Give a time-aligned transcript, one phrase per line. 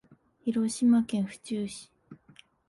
[0.43, 1.91] 広島県府中市